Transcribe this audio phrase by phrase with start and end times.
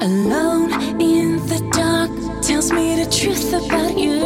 [0.00, 2.10] Alone in the dark
[2.40, 4.20] tells me the truth about you.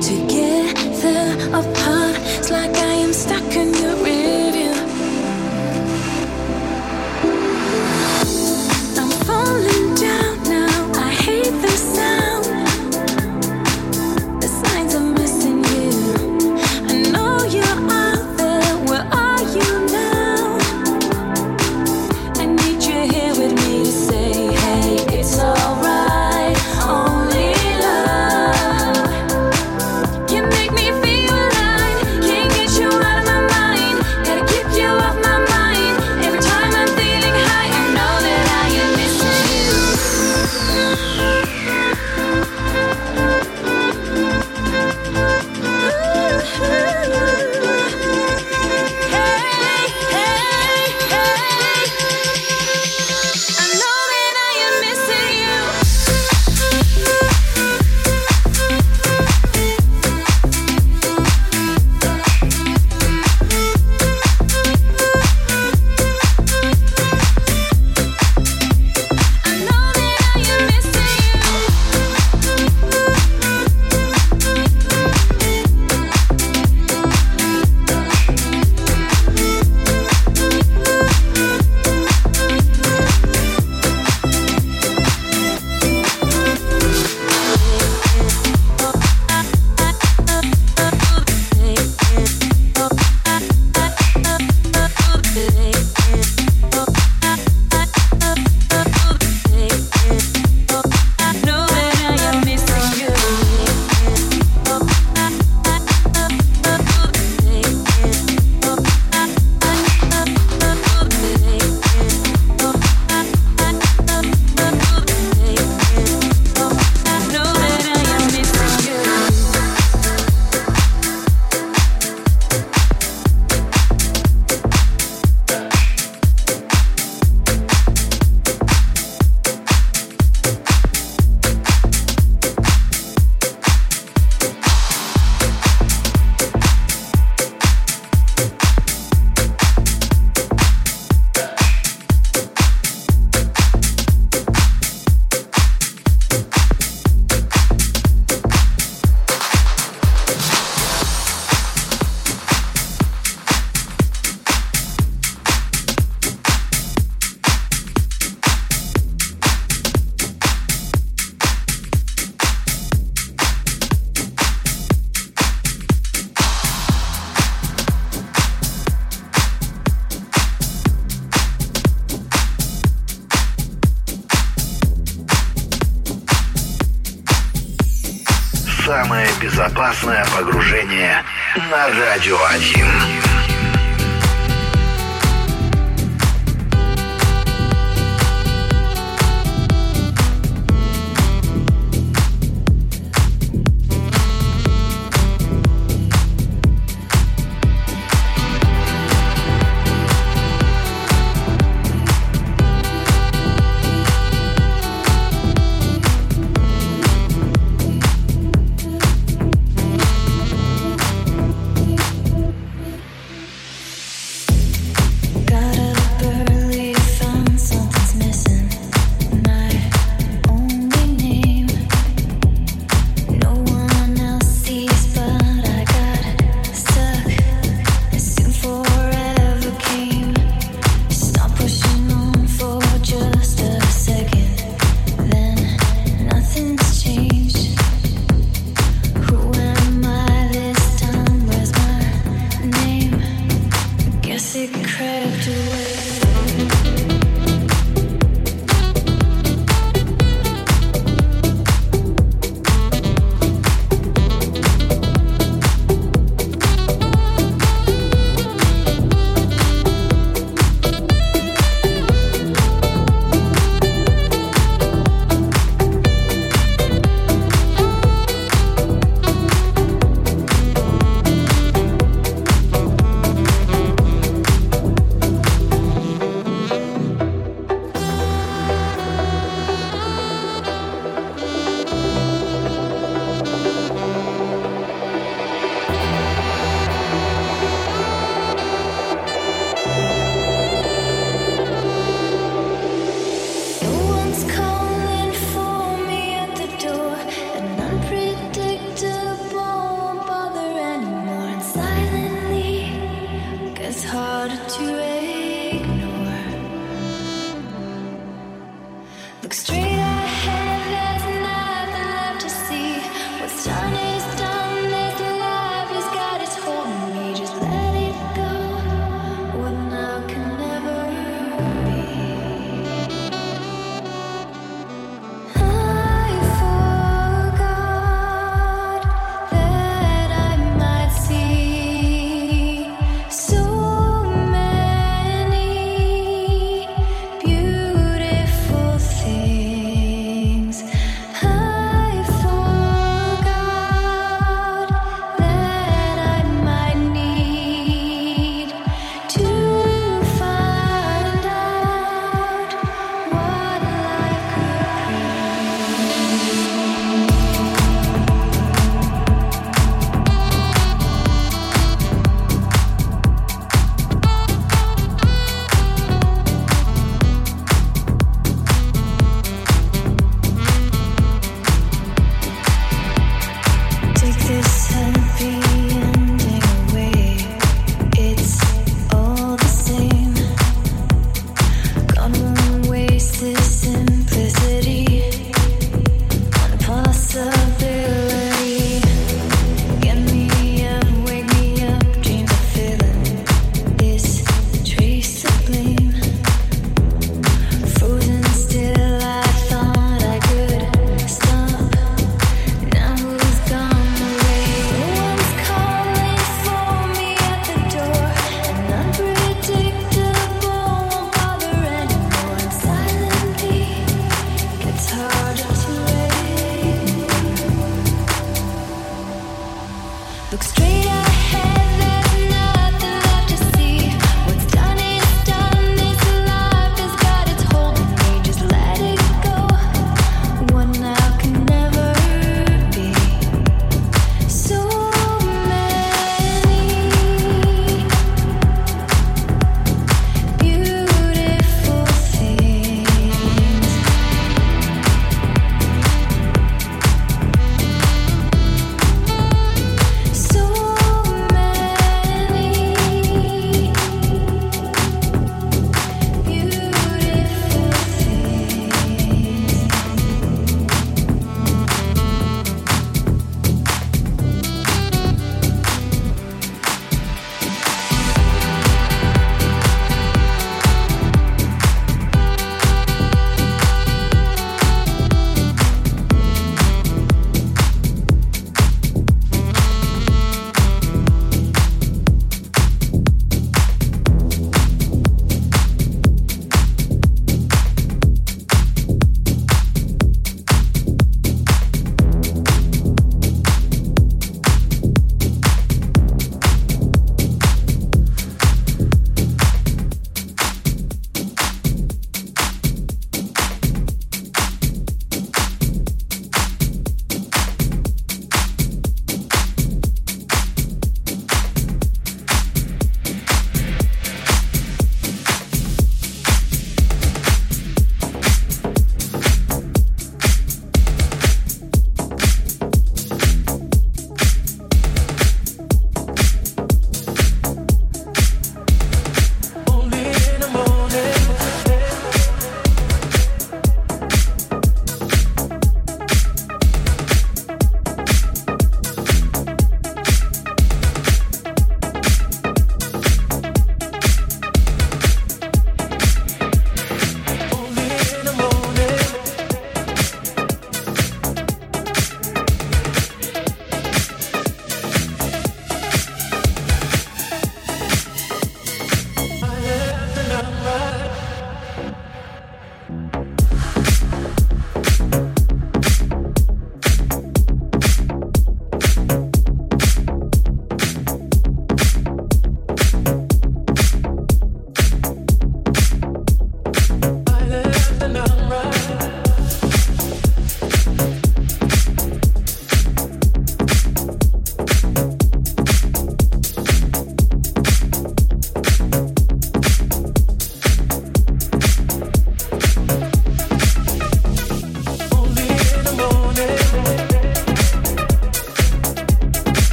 [0.00, 3.47] Together apart, it's like I am stuck.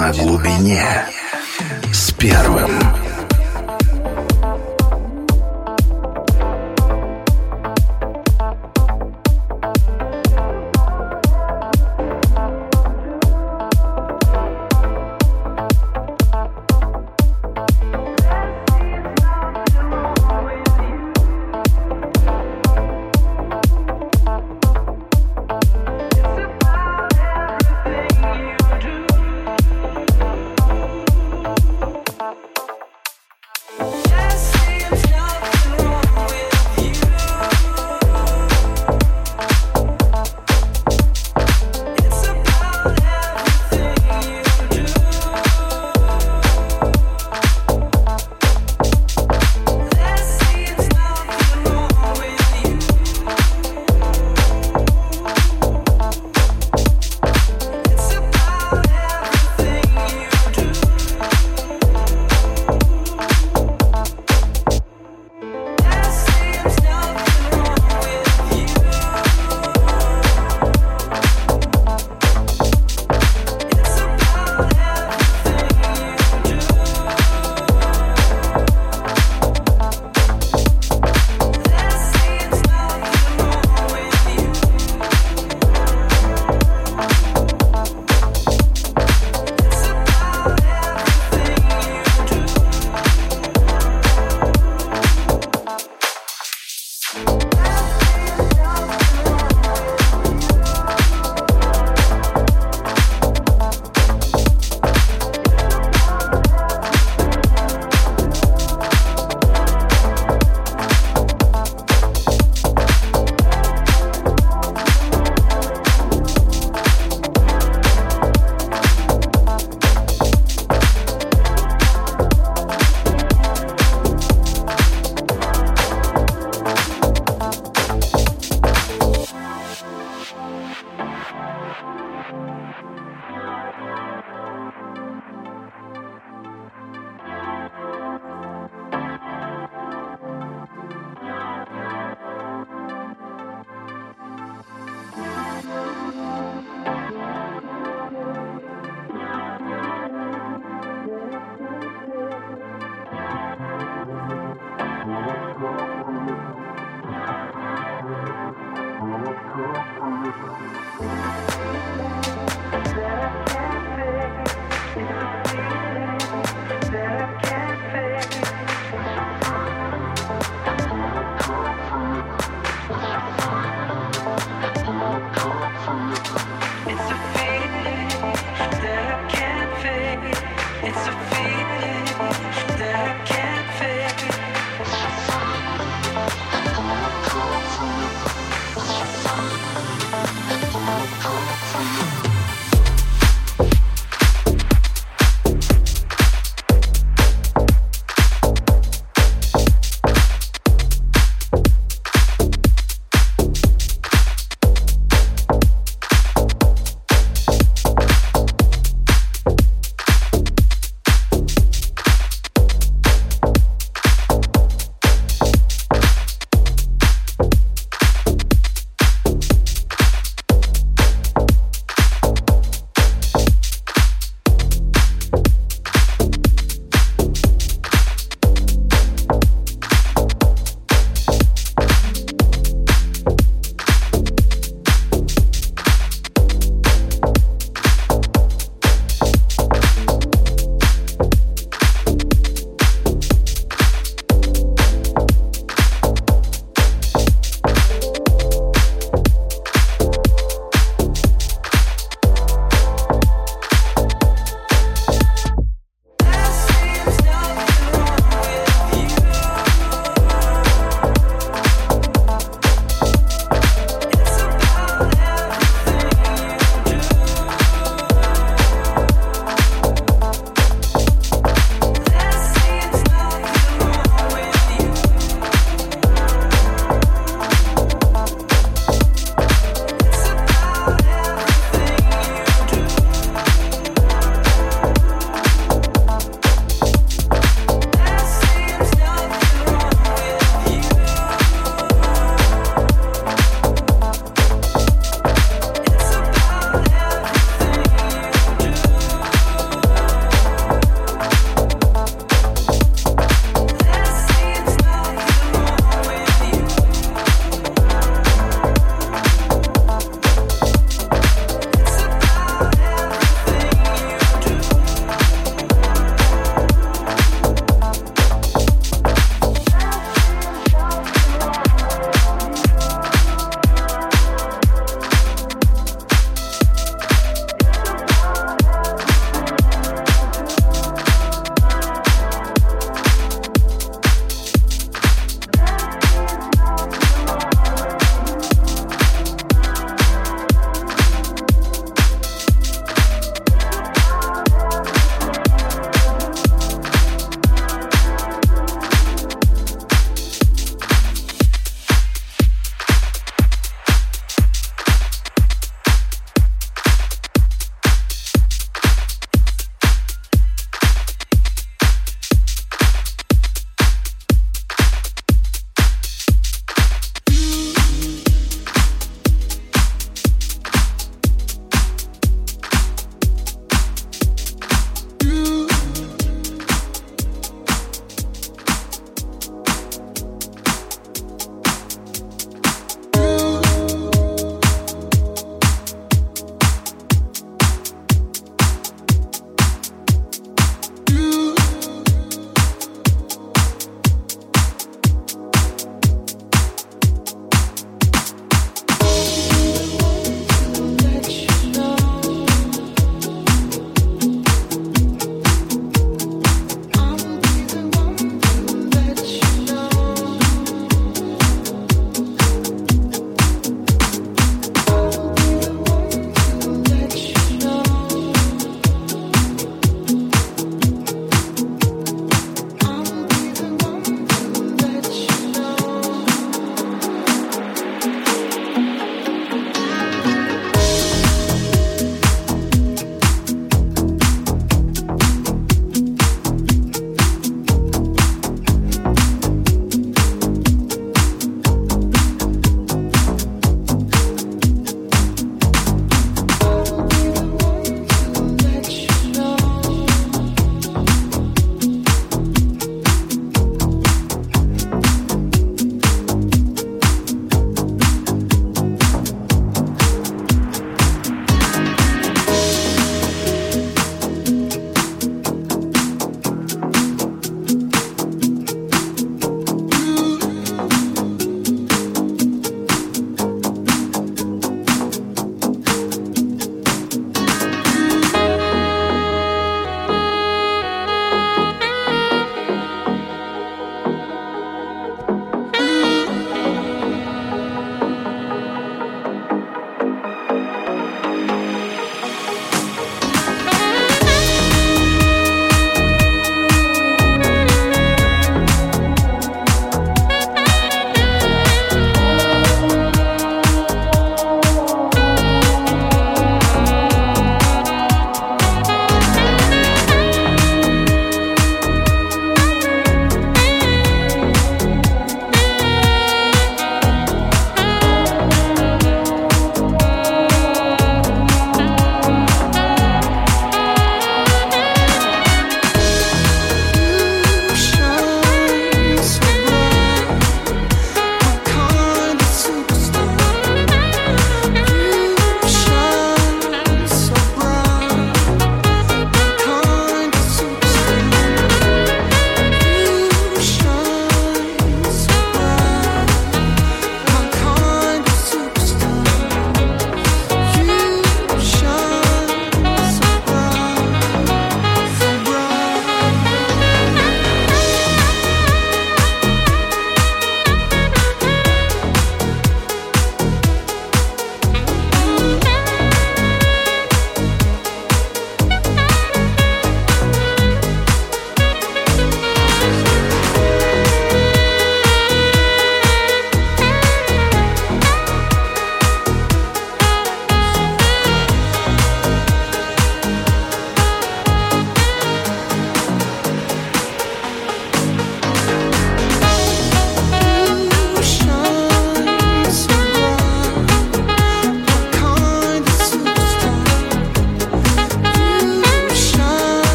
[0.00, 0.82] На глубине
[1.92, 2.99] с первым.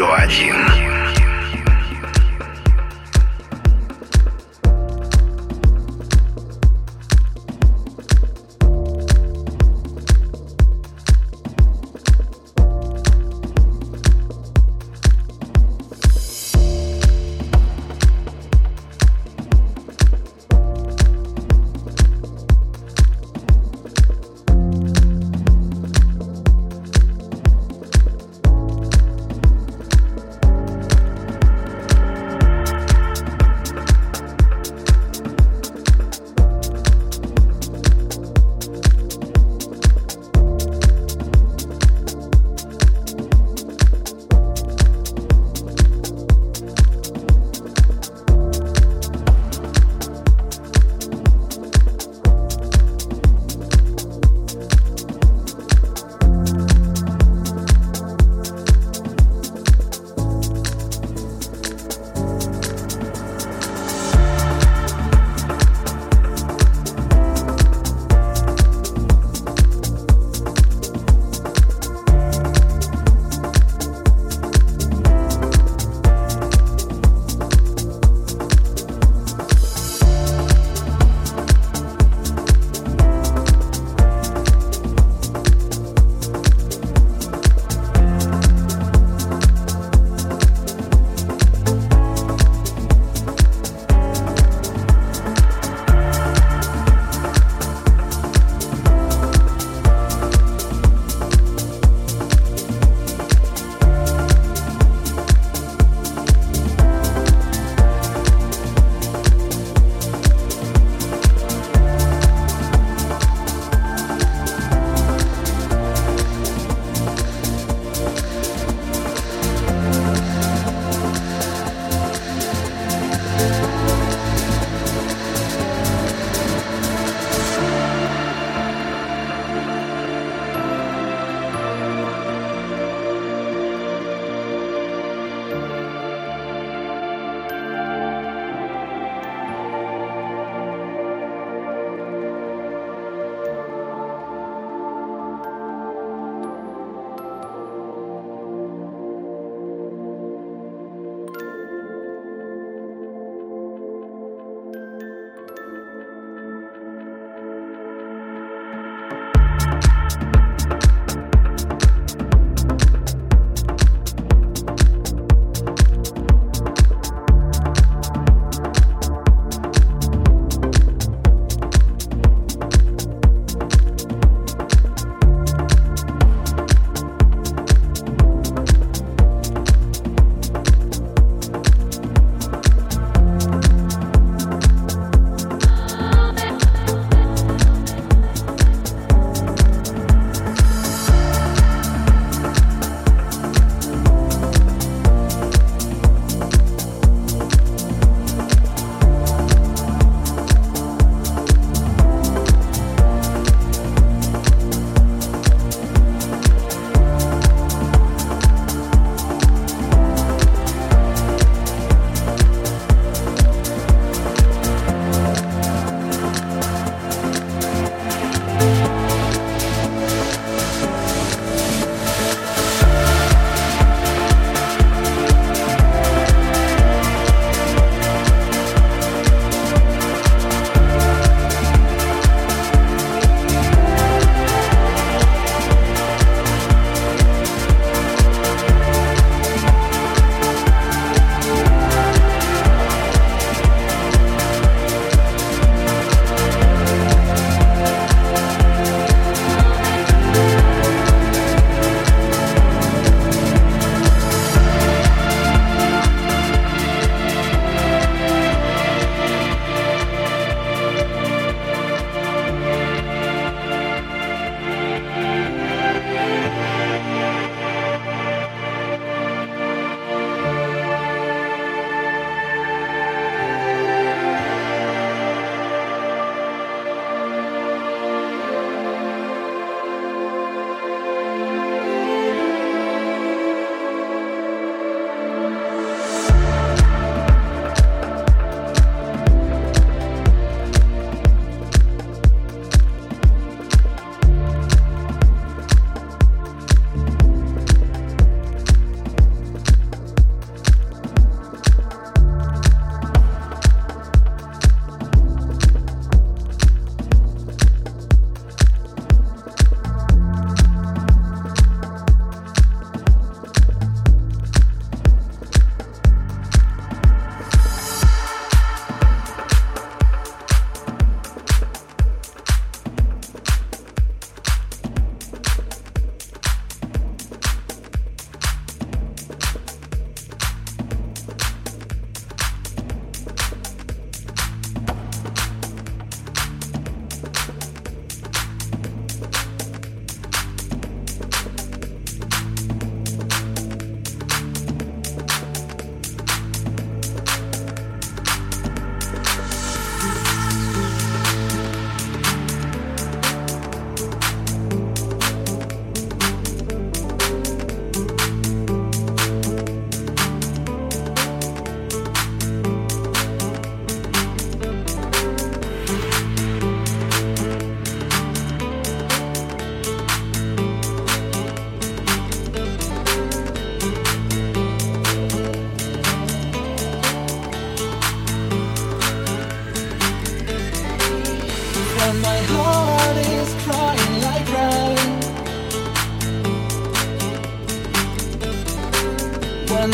[0.00, 0.59] Радио 1.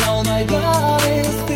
[0.03, 1.27] all my goddess.
[1.27, 1.46] is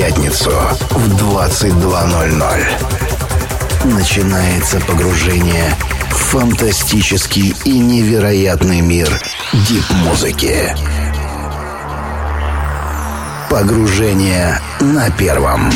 [0.00, 0.50] пятницу
[0.92, 2.64] в 22.00
[3.84, 5.76] начинается погружение
[6.08, 9.20] в фантастический и невероятный мир
[9.52, 10.74] дип-музыки.
[13.50, 15.70] Погружение на первом.